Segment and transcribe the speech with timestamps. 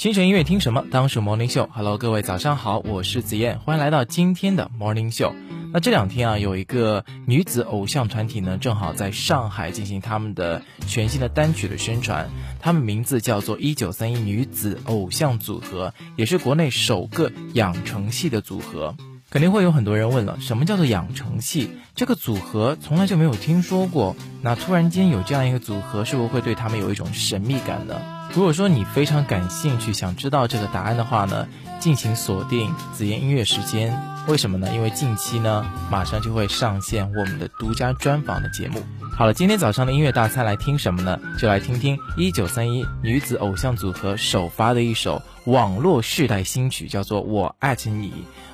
[0.00, 0.82] 清晨音乐听什么？
[0.90, 1.68] 当属 Morning Show。
[1.70, 5.34] Hello，各位早上好，我是子燕，欢迎来到今天的 Morning Show。
[5.74, 12.30] 那这两天啊，有一个女子偶像团体呢，正好在上海进行他们的全新的单曲的宣传。
[12.60, 18.96] 他们名字叫做一九三一女子偶像组合，也是国内首个养成系的组合。
[19.28, 21.72] 肯定会有很多人问了，什么叫做养成系？
[21.94, 24.16] 这个组合从来就没有听说过。
[24.40, 28.00] 那突然间有这样一个组合，是不是会对他们有一种神秘感呢？
[28.32, 31.48] 如果说你非常感兴趣，想知道这个答案的话呢，
[31.80, 34.00] 敬请锁定紫妍音乐时间。
[34.28, 34.68] 为什么呢？
[34.72, 38.80] 因为近期呢，马上就会上线我们的独家专访的节目。
[39.20, 41.20] 好了，今天早上的音乐大餐来听什么呢？
[41.38, 48.08] 就来听听一九三一女子偶像组合首发的一首网络世代新曲，叫做《我爱着你》。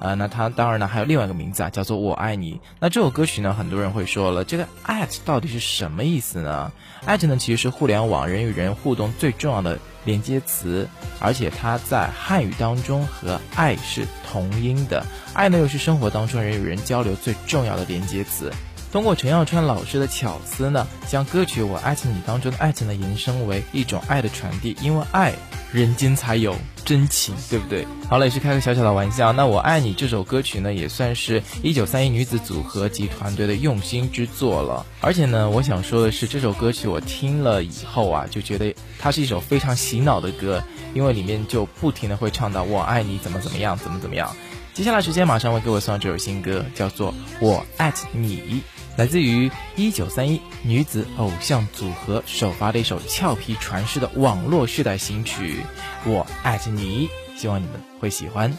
[0.00, 2.52] 呃，那它当然呢还有另外一个名字啊，叫做《我爱你》。
[2.78, 6.70] 那这首歌曲呢，很多人会说了，这个 “at” 到底是什么意思呢
[7.06, 10.86] ？“at” 呢其实是互联网人与人互动最重要的连接词，
[11.20, 18.52] 而且它在汉语当中和“爱”是同音的，“爱”呢又是生活当中人与人交流最重要的连接词。
[18.92, 25.32] 通过陈耀川老师的巧思呢，将歌曲《我爱着你》当中的爱情呢延伸为一种爱的传递，因为爱，
[25.72, 27.86] 人间才有真情，对不对？
[28.08, 29.32] 好了，也是开个小小的玩笑。
[29.32, 34.84] 那《我爱你》这首歌曲呢，也算是一九三一女子组合及团队的用心之作了。
[35.00, 40.60] 而且呢，我想说的是，这首歌曲我听了以后啊，就觉得它是一首非常洗脑的歌，
[40.94, 44.34] 因为里面就不停的会唱到“我爱你”怎么怎么样，怎么怎么样。
[44.72, 48.62] 接下来时间马上为各位送上这首新歌，叫做《我爱着你》。
[48.96, 55.64] 来自于一九三一女子偶像组合首发的一首俏皮传世的网络世代新曲
[56.10, 57.08] 《我爱着你》，
[57.40, 58.56] 希望你们会喜欢。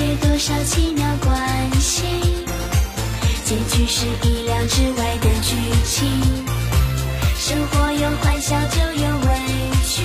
[0.00, 2.04] 结多少奇妙关系，
[3.44, 6.08] 结局是意料之外的剧情。
[7.36, 9.28] 生活有欢笑就有委
[9.86, 10.02] 屈，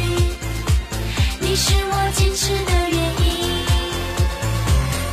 [1.39, 3.63] 你是我坚持的原因。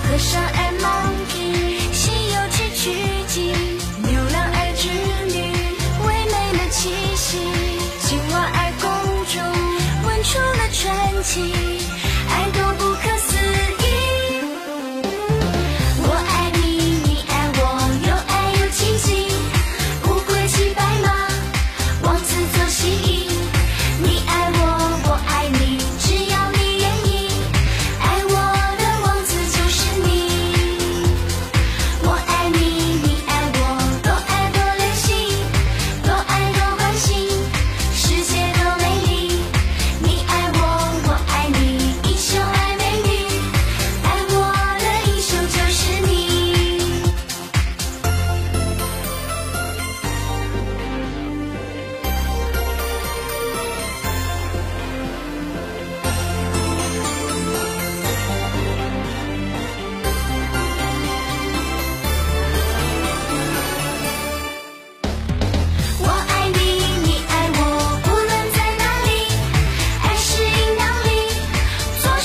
[0.03, 2.83] 和尚爱 monkey，去取
[3.29, 3.55] 经，
[4.03, 4.89] 牛郎爱织
[5.33, 5.55] 女，
[6.05, 7.39] 唯美的气息，
[8.01, 8.91] 青蛙爱公
[9.27, 9.39] 主，
[10.09, 11.72] 吻出了传奇。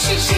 [0.09, 0.36] relationship.